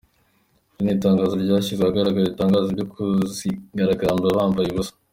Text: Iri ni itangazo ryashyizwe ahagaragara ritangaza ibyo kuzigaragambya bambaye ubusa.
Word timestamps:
Iri 0.73 0.83
ni 0.85 0.91
itangazo 0.97 1.33
ryashyizwe 1.43 1.83
ahagaragara 1.85 2.29
ritangaza 2.31 2.67
ibyo 2.71 2.85
kuzigaragambya 2.93 4.37
bambaye 4.39 4.67
ubusa. 4.69 4.93